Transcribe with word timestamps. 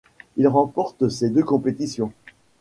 Il 0.35 0.47
remporte 0.47 1.09
ces 1.09 1.29
deux 1.29 1.43
compétitions. 1.43 2.11